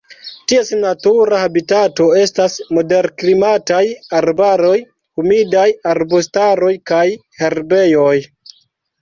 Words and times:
Ties 0.51 0.69
natura 0.83 1.41
habitato 1.41 2.07
estas 2.21 2.55
moderklimataj 2.77 3.83
arbaroj, 4.21 4.73
humidaj 5.21 5.67
arbustaroj 5.93 6.73
kaj 6.95 7.05
herbejoj. 7.45 8.17